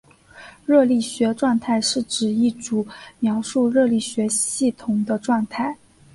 [0.65, 2.87] 热力学状态是指一组
[3.19, 5.77] 描述热力学系统的状态。